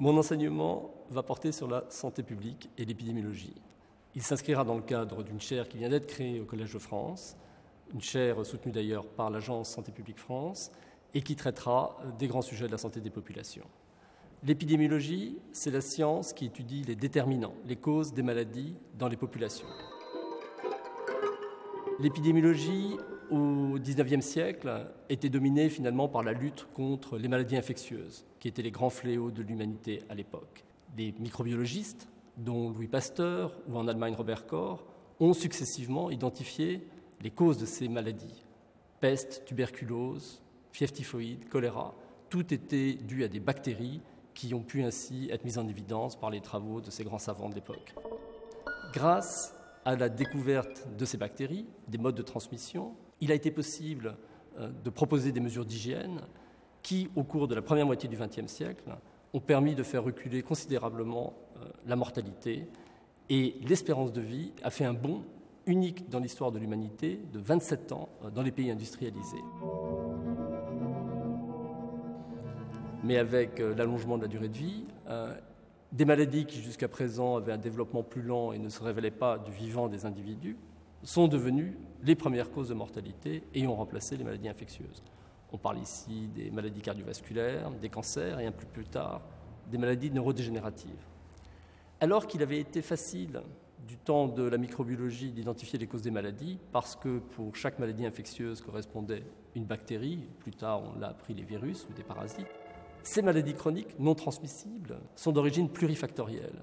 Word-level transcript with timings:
Mon 0.00 0.16
enseignement 0.16 0.94
va 1.10 1.22
porter 1.22 1.52
sur 1.52 1.68
la 1.68 1.84
santé 1.90 2.22
publique 2.22 2.70
et 2.78 2.86
l'épidémiologie. 2.86 3.54
Il 4.14 4.22
s'inscrira 4.22 4.64
dans 4.64 4.74
le 4.74 4.80
cadre 4.80 5.22
d'une 5.22 5.42
chaire 5.42 5.68
qui 5.68 5.76
vient 5.76 5.90
d'être 5.90 6.06
créée 6.06 6.40
au 6.40 6.46
Collège 6.46 6.72
de 6.72 6.78
France, 6.78 7.36
une 7.92 8.00
chaire 8.00 8.46
soutenue 8.46 8.72
d'ailleurs 8.72 9.06
par 9.06 9.28
l'Agence 9.28 9.68
Santé 9.68 9.92
publique 9.92 10.18
France, 10.18 10.72
et 11.12 11.20
qui 11.20 11.36
traitera 11.36 11.98
des 12.18 12.28
grands 12.28 12.40
sujets 12.40 12.66
de 12.66 12.72
la 12.72 12.78
santé 12.78 13.02
des 13.02 13.10
populations. 13.10 13.66
L'épidémiologie, 14.42 15.36
c'est 15.52 15.70
la 15.70 15.82
science 15.82 16.32
qui 16.32 16.46
étudie 16.46 16.82
les 16.82 16.96
déterminants, 16.96 17.52
les 17.66 17.76
causes 17.76 18.14
des 18.14 18.22
maladies 18.22 18.76
dans 18.98 19.08
les 19.08 19.18
populations. 19.18 19.68
L'épidémiologie, 21.98 22.96
au 23.30 23.78
XIXe 23.78 24.24
siècle, 24.24 24.86
était 25.08 25.28
dominée 25.28 25.68
finalement 25.68 26.08
par 26.08 26.22
la 26.22 26.32
lutte 26.32 26.66
contre 26.74 27.18
les 27.18 27.28
maladies 27.28 27.56
infectieuses, 27.56 28.24
qui 28.38 28.48
étaient 28.48 28.62
les 28.62 28.70
grands 28.70 28.90
fléaux 28.90 29.30
de 29.30 29.42
l'humanité 29.42 30.02
à 30.08 30.14
l'époque. 30.14 30.64
Les 30.96 31.12
microbiologistes, 31.18 32.08
dont 32.36 32.70
Louis 32.70 32.88
Pasteur 32.88 33.56
ou 33.68 33.76
en 33.76 33.88
Allemagne 33.88 34.14
Robert 34.14 34.46
Koch, 34.46 34.80
ont 35.20 35.34
successivement 35.34 36.10
identifié 36.10 36.86
les 37.20 37.30
causes 37.30 37.58
de 37.58 37.66
ces 37.66 37.88
maladies. 37.88 38.44
Peste, 39.00 39.44
tuberculose, 39.44 40.42
fièvre 40.72 40.92
typhoïde, 40.92 41.48
choléra, 41.48 41.94
tout 42.28 42.52
était 42.54 42.94
dû 42.94 43.24
à 43.24 43.28
des 43.28 43.40
bactéries 43.40 44.00
qui 44.34 44.54
ont 44.54 44.62
pu 44.62 44.82
ainsi 44.82 45.28
être 45.30 45.44
mises 45.44 45.58
en 45.58 45.68
évidence 45.68 46.18
par 46.18 46.30
les 46.30 46.40
travaux 46.40 46.80
de 46.80 46.90
ces 46.90 47.04
grands 47.04 47.18
savants 47.18 47.48
de 47.48 47.54
l'époque. 47.54 47.94
Grâce 48.92 49.54
à 49.84 49.96
la 49.96 50.08
découverte 50.08 50.88
de 50.96 51.04
ces 51.04 51.18
bactéries, 51.18 51.66
des 51.88 51.98
modes 51.98 52.14
de 52.14 52.22
transmission, 52.22 52.94
il 53.20 53.30
a 53.30 53.34
été 53.34 53.50
possible 53.50 54.16
euh, 54.58 54.70
de 54.84 54.90
proposer 54.90 55.32
des 55.32 55.40
mesures 55.40 55.64
d'hygiène 55.64 56.20
qui, 56.82 57.10
au 57.14 57.22
cours 57.22 57.48
de 57.48 57.54
la 57.54 57.62
première 57.62 57.86
moitié 57.86 58.08
du 58.08 58.16
XXe 58.16 58.46
siècle, 58.46 58.96
ont 59.32 59.40
permis 59.40 59.74
de 59.74 59.82
faire 59.82 60.02
reculer 60.02 60.42
considérablement 60.42 61.34
euh, 61.56 61.66
la 61.86 61.96
mortalité 61.96 62.66
et 63.28 63.56
l'espérance 63.62 64.12
de 64.12 64.20
vie 64.20 64.52
a 64.62 64.70
fait 64.70 64.84
un 64.84 64.94
bond 64.94 65.22
unique 65.66 66.08
dans 66.08 66.18
l'histoire 66.18 66.50
de 66.50 66.58
l'humanité 66.58 67.20
de 67.32 67.38
27 67.38 67.92
ans 67.92 68.08
euh, 68.24 68.30
dans 68.30 68.42
les 68.42 68.50
pays 68.50 68.70
industrialisés. 68.70 69.44
Mais 73.04 73.18
avec 73.18 73.60
l'allongement 73.60 74.18
de 74.18 74.22
la 74.22 74.28
durée 74.28 74.50
de 74.50 74.58
vie, 74.58 74.84
des 75.90 76.04
maladies 76.04 76.44
qui 76.44 76.60
jusqu'à 76.60 76.86
présent 76.86 77.36
avaient 77.36 77.52
un 77.52 77.56
développement 77.58 78.02
plus 78.02 78.20
lent 78.20 78.52
et 78.52 78.58
ne 78.58 78.68
se 78.68 78.82
révélaient 78.82 79.10
pas 79.10 79.38
du 79.38 79.50
vivant 79.52 79.88
des 79.88 80.04
individus 80.04 80.58
sont 81.02 81.28
devenues 81.28 81.76
les 82.02 82.14
premières 82.14 82.50
causes 82.50 82.68
de 82.68 82.74
mortalité 82.74 83.42
et 83.54 83.66
ont 83.66 83.76
remplacé 83.76 84.16
les 84.16 84.24
maladies 84.24 84.48
infectieuses. 84.48 85.02
On 85.52 85.58
parle 85.58 85.78
ici 85.78 86.28
des 86.34 86.50
maladies 86.50 86.80
cardiovasculaires, 86.80 87.70
des 87.70 87.88
cancers 87.88 88.40
et 88.40 88.46
un 88.46 88.52
peu 88.52 88.66
plus 88.66 88.84
tard 88.84 89.22
des 89.70 89.78
maladies 89.78 90.10
neurodégénératives. 90.10 90.90
Alors 92.00 92.26
qu'il 92.26 92.42
avait 92.42 92.60
été 92.60 92.82
facile 92.82 93.42
du 93.86 93.96
temps 93.96 94.28
de 94.28 94.42
la 94.42 94.58
microbiologie 94.58 95.32
d'identifier 95.32 95.78
les 95.78 95.86
causes 95.86 96.02
des 96.02 96.10
maladies, 96.10 96.58
parce 96.72 96.96
que 96.96 97.18
pour 97.18 97.56
chaque 97.56 97.78
maladie 97.78 98.06
infectieuse 98.06 98.60
correspondait 98.60 99.24
une 99.54 99.64
bactérie, 99.64 100.28
plus 100.38 100.52
tard 100.52 100.82
on 100.82 100.98
l'a 100.98 101.08
appris 101.08 101.34
les 101.34 101.42
virus 101.42 101.86
ou 101.90 101.92
des 101.92 102.02
parasites, 102.02 102.46
ces 103.02 103.22
maladies 103.22 103.54
chroniques 103.54 103.98
non 103.98 104.14
transmissibles 104.14 104.98
sont 105.16 105.32
d'origine 105.32 105.68
plurifactorielle. 105.68 106.62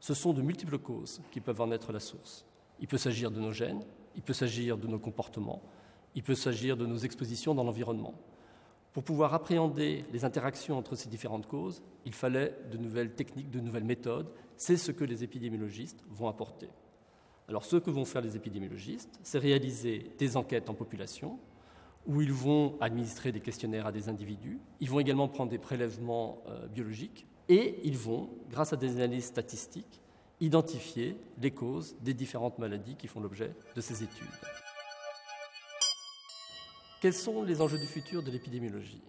Ce 0.00 0.14
sont 0.14 0.32
de 0.32 0.42
multiples 0.42 0.78
causes 0.78 1.20
qui 1.30 1.40
peuvent 1.40 1.60
en 1.60 1.70
être 1.72 1.92
la 1.92 2.00
source. 2.00 2.46
Il 2.80 2.88
peut 2.88 2.98
s'agir 2.98 3.30
de 3.30 3.40
nos 3.40 3.52
gènes, 3.52 3.82
il 4.16 4.22
peut 4.22 4.32
s'agir 4.32 4.76
de 4.76 4.86
nos 4.86 4.98
comportements, 4.98 5.62
il 6.14 6.22
peut 6.22 6.34
s'agir 6.34 6.76
de 6.76 6.86
nos 6.86 6.98
expositions 6.98 7.54
dans 7.54 7.64
l'environnement. 7.64 8.14
Pour 8.92 9.02
pouvoir 9.02 9.34
appréhender 9.34 10.04
les 10.12 10.24
interactions 10.24 10.78
entre 10.78 10.94
ces 10.94 11.08
différentes 11.08 11.46
causes, 11.46 11.82
il 12.04 12.14
fallait 12.14 12.56
de 12.70 12.78
nouvelles 12.78 13.12
techniques, 13.12 13.50
de 13.50 13.58
nouvelles 13.58 13.84
méthodes. 13.84 14.30
C'est 14.56 14.76
ce 14.76 14.92
que 14.92 15.02
les 15.02 15.24
épidémiologistes 15.24 16.04
vont 16.10 16.28
apporter. 16.28 16.68
Alors 17.48 17.64
ce 17.64 17.76
que 17.76 17.90
vont 17.90 18.04
faire 18.04 18.22
les 18.22 18.36
épidémiologistes, 18.36 19.18
c'est 19.22 19.38
réaliser 19.38 20.12
des 20.16 20.36
enquêtes 20.36 20.70
en 20.70 20.74
population, 20.74 21.40
où 22.06 22.20
ils 22.22 22.32
vont 22.32 22.76
administrer 22.80 23.32
des 23.32 23.40
questionnaires 23.40 23.86
à 23.86 23.92
des 23.92 24.08
individus, 24.08 24.60
ils 24.80 24.88
vont 24.88 25.00
également 25.00 25.26
prendre 25.26 25.50
des 25.50 25.58
prélèvements 25.58 26.42
euh, 26.46 26.68
biologiques, 26.68 27.26
et 27.48 27.80
ils 27.82 27.98
vont, 27.98 28.30
grâce 28.50 28.72
à 28.72 28.76
des 28.76 28.96
analyses 28.96 29.26
statistiques, 29.26 30.00
identifier 30.40 31.16
les 31.40 31.50
causes 31.50 31.96
des 32.00 32.14
différentes 32.14 32.58
maladies 32.58 32.96
qui 32.96 33.06
font 33.06 33.20
l'objet 33.20 33.54
de 33.74 33.80
ces 33.80 34.02
études. 34.02 34.26
Quels 37.00 37.14
sont 37.14 37.42
les 37.42 37.60
enjeux 37.60 37.78
du 37.78 37.86
futur 37.86 38.22
de 38.22 38.30
l'épidémiologie? 38.30 39.02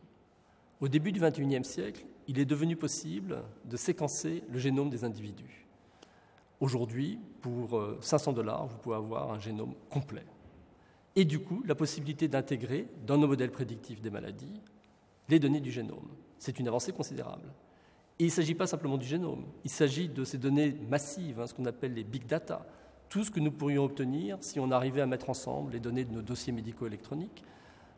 Au 0.81 0.87
début 0.87 1.11
du 1.11 1.19
XXIe 1.19 1.63
siècle, 1.63 2.05
il 2.27 2.39
est 2.39 2.45
devenu 2.45 2.75
possible 2.75 3.43
de 3.63 3.77
séquencer 3.77 4.43
le 4.49 4.59
génome 4.59 4.89
des 4.89 5.03
individus. 5.03 5.65
Aujourd'hui, 6.59 7.19
pour 7.41 7.81
500 8.01 8.31
euh, 8.31 8.35
dollars, 8.35 8.67
vous 8.67 8.77
pouvez 8.77 8.95
avoir 8.95 9.31
un 9.31 9.39
génome 9.39 9.75
complet 9.89 10.25
et 11.15 11.25
du 11.25 11.39
coup 11.39 11.63
la 11.65 11.75
possibilité 11.75 12.27
d'intégrer 12.27 12.87
dans 13.05 13.17
nos 13.17 13.27
modèles 13.27 13.51
prédictifs 13.51 14.01
des 14.01 14.09
maladies 14.09 14.61
les 15.29 15.39
données 15.39 15.61
du 15.61 15.71
génome. 15.71 16.09
C'est 16.37 16.59
une 16.59 16.67
avancée 16.67 16.91
considérable. 16.91 17.51
Et 18.17 18.23
il 18.23 18.27
ne 18.27 18.31
s'agit 18.31 18.55
pas 18.55 18.67
simplement 18.67 18.97
du 18.97 19.05
génome, 19.05 19.43
il 19.65 19.69
s'agit 19.69 20.07
de 20.07 20.23
ces 20.23 20.37
données 20.37 20.73
massives, 20.89 21.41
hein, 21.41 21.47
ce 21.47 21.53
qu'on 21.53 21.65
appelle 21.65 21.93
les 21.93 22.05
big 22.05 22.25
data, 22.25 22.65
tout 23.09 23.25
ce 23.25 23.31
que 23.31 23.41
nous 23.41 23.51
pourrions 23.51 23.83
obtenir 23.83 24.37
si 24.39 24.57
on 24.59 24.71
arrivait 24.71 25.01
à 25.01 25.05
mettre 25.05 25.29
ensemble 25.29 25.73
les 25.73 25.81
données 25.81 26.05
de 26.05 26.13
nos 26.13 26.21
dossiers 26.21 26.53
médicaux 26.53 26.87
électroniques, 26.87 27.43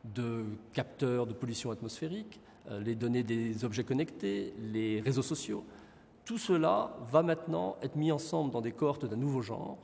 de 0.04 0.46
capteurs 0.74 1.28
de 1.28 1.34
pollution 1.34 1.70
atmosphérique, 1.70 2.40
euh, 2.70 2.80
les 2.80 2.96
données 2.96 3.24
des 3.24 3.64
objets 3.64 3.84
connectés, 3.84 4.54
les 4.60 5.02
réseaux 5.02 5.22
sociaux. 5.22 5.64
Tout 6.26 6.38
cela 6.38 6.98
va 7.12 7.22
maintenant 7.22 7.78
être 7.84 7.96
mis 7.96 8.12
ensemble 8.12 8.52
dans 8.52 8.62
des 8.62 8.72
cohortes 8.72 9.06
d'un 9.06 9.16
nouveau 9.16 9.42
genre 9.42 9.78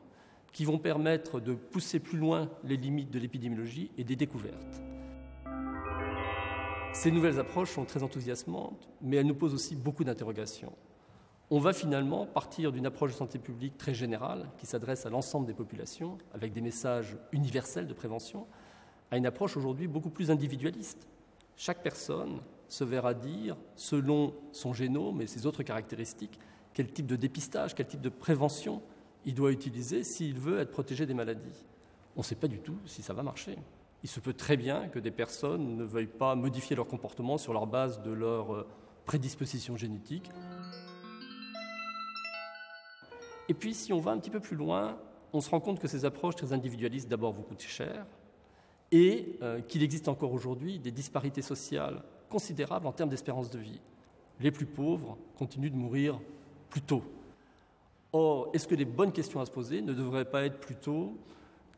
qui 0.51 0.65
vont 0.65 0.77
permettre 0.77 1.39
de 1.39 1.53
pousser 1.53 1.99
plus 1.99 2.17
loin 2.17 2.49
les 2.63 2.77
limites 2.77 3.11
de 3.11 3.19
l'épidémiologie 3.19 3.91
et 3.97 4.03
des 4.03 4.15
découvertes. 4.15 4.81
Ces 6.93 7.09
nouvelles 7.09 7.39
approches 7.39 7.71
sont 7.71 7.85
très 7.85 8.03
enthousiasmantes, 8.03 8.87
mais 9.01 9.17
elles 9.17 9.25
nous 9.25 9.33
posent 9.33 9.55
aussi 9.55 9.75
beaucoup 9.75 10.03
d'interrogations. 10.03 10.73
On 11.49 11.59
va 11.59 11.73
finalement 11.73 12.27
partir 12.27 12.71
d'une 12.71 12.85
approche 12.85 13.11
de 13.11 13.17
santé 13.17 13.39
publique 13.39 13.79
très 13.79 13.95
générale, 13.95 14.49
qui 14.57 14.67
s'adresse 14.67 15.05
à 15.07 15.09
l'ensemble 15.09 15.47
des 15.47 15.55
populations, 15.55 16.19
avec 16.33 16.53
des 16.53 16.61
messages 16.61 17.17
universels 17.31 17.87
de 17.87 17.93
prévention, 17.93 18.45
à 19.09 19.17
une 19.17 19.25
approche 19.25 19.57
aujourd'hui 19.57 19.87
beaucoup 19.87 20.11
plus 20.11 20.29
individualiste. 20.29 21.07
Chaque 21.57 21.81
personne 21.81 22.39
se 22.69 22.83
verra 22.83 23.15
dire, 23.15 23.57
selon 23.75 24.33
son 24.51 24.71
génome 24.71 25.19
et 25.21 25.27
ses 25.27 25.47
autres 25.47 25.63
caractéristiques, 25.63 26.39
quel 26.73 26.91
type 26.91 27.07
de 27.07 27.15
dépistage, 27.15 27.73
quel 27.73 27.87
type 27.87 28.01
de 28.01 28.09
prévention 28.09 28.81
il 29.25 29.33
doit 29.33 29.51
utiliser 29.51 30.03
s'il 30.03 30.39
veut 30.39 30.59
être 30.59 30.71
protégé 30.71 31.07
des 31.07 31.13
maladies. 31.15 31.65
On 32.15 32.19
ne 32.19 32.25
sait 32.25 32.35
pas 32.35 32.47
du 32.47 32.59
tout 32.59 32.77
si 32.85 33.01
ça 33.01 33.13
va 33.13 33.23
marcher. 33.23 33.57
Il 34.03 34.09
se 34.09 34.19
peut 34.19 34.33
très 34.33 34.57
bien 34.57 34.89
que 34.89 34.99
des 34.99 35.11
personnes 35.11 35.77
ne 35.77 35.83
veuillent 35.83 36.07
pas 36.07 36.35
modifier 36.35 36.75
leur 36.75 36.87
comportement 36.87 37.37
sur 37.37 37.53
leur 37.53 37.67
base 37.67 38.01
de 38.01 38.11
leur 38.11 38.53
euh, 38.53 38.67
prédisposition 39.05 39.77
génétique. 39.77 40.29
Et 43.49 43.53
puis, 43.53 43.73
si 43.73 43.93
on 43.93 43.99
va 43.99 44.11
un 44.11 44.17
petit 44.17 44.29
peu 44.29 44.39
plus 44.39 44.55
loin, 44.55 44.97
on 45.31 45.41
se 45.41 45.49
rend 45.49 45.59
compte 45.59 45.79
que 45.79 45.87
ces 45.87 46.05
approches 46.05 46.35
très 46.35 46.53
individualistes, 46.53 47.09
d'abord, 47.09 47.33
vous 47.33 47.43
coûtent 47.43 47.61
cher, 47.61 48.05
et 48.91 49.37
euh, 49.41 49.61
qu'il 49.61 49.83
existe 49.83 50.07
encore 50.07 50.33
aujourd'hui 50.33 50.79
des 50.79 50.91
disparités 50.91 51.41
sociales 51.41 52.03
considérables 52.29 52.87
en 52.87 52.91
termes 52.91 53.09
d'espérance 53.09 53.49
de 53.49 53.59
vie. 53.59 53.81
Les 54.39 54.51
plus 54.51 54.65
pauvres 54.65 55.17
continuent 55.37 55.71
de 55.71 55.75
mourir 55.75 56.19
plus 56.69 56.81
tôt 56.81 57.03
Or, 58.15 58.49
est-ce 58.53 58.67
que 58.67 58.75
les 58.75 58.85
bonnes 58.85 59.11
questions 59.11 59.41
à 59.41 59.45
se 59.45 59.51
poser 59.51 59.81
ne 59.81 59.93
devraient 59.93 60.29
pas 60.29 60.43
être 60.43 60.59
plutôt 60.59 61.17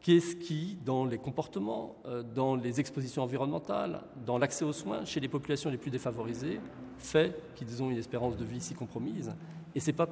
qu'est-ce 0.06 0.36
qui, 0.36 0.78
dans 0.86 1.04
les 1.04 1.18
comportements, 1.18 1.96
euh, 2.06 2.22
dans 2.22 2.56
les 2.56 2.80
expositions 2.80 3.24
environnementales, 3.24 4.04
dans 4.24 4.38
l'accès 4.38 4.63
aux 4.63 4.72
soins 4.72 5.04
chez 5.04 5.19
les 5.19 5.28
populations 5.28 5.72
les 5.72 5.80
plus 5.80 5.90
défavorisées, 5.90 6.60
fait 7.00 7.36
qu'ils 7.56 7.81
ont 7.81 7.90
une 7.90 7.98
espérance 7.98 8.38
de 8.38 8.46
vie 8.46 8.62
si 8.62 8.75
compromise 8.75 9.34
Et 9.74 9.80
ce 9.80 9.88
n'est 9.88 9.98
pas 9.98 10.07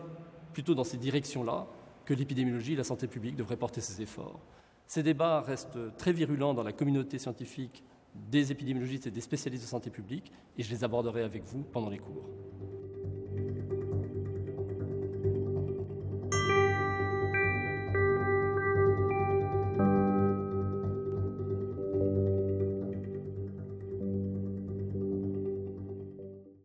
plutôt 0.51 0.73
dans 0.73 0.83
ces 0.83 0.97
directions-là 0.97 1.67
que 2.05 2.15
l'épidémiologie 2.15 2.73
et 2.73 2.75
la 2.75 2.83
santé 2.83 3.05
publique 3.05 3.35
devraient 3.35 3.55
porter 3.55 3.81
ses 3.81 4.01
efforts. 4.01 4.39
Ces 4.87 5.03
débats 5.03 5.41
restent 5.41 5.95
très 5.95 6.11
virulents 6.11 6.55
dans 6.55 6.63
la 6.63 6.73
communauté 6.73 7.19
scientifique 7.19 7.83
des 8.15 8.51
épidémiologistes 8.51 9.05
et 9.05 9.11
des 9.11 9.21
spécialistes 9.21 9.63
de 9.63 9.69
santé 9.69 9.91
publique, 9.91 10.31
et 10.57 10.63
je 10.63 10.71
les 10.71 10.83
aborderai 10.83 11.21
avec 11.21 11.43
vous 11.43 11.61
pendant 11.71 11.89
les 11.89 11.99
cours. 11.99 12.27